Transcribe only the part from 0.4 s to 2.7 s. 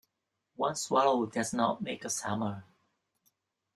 One swallow does not make a summer.